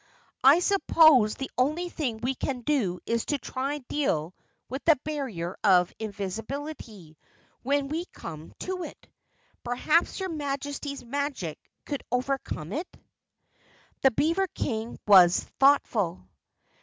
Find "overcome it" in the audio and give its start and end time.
12.11-12.87